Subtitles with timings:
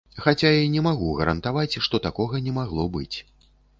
[0.21, 3.17] Хаця і не магу гарантаваць, што такога не магло быць.